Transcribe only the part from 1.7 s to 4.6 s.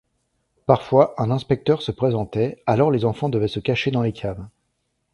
se présentait, alors les enfants devaient se cacher dans les caves.